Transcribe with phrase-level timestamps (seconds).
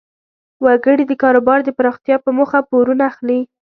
[0.65, 3.39] وګړي د کاروبار د پراختیا په موخه پورونه اخلي.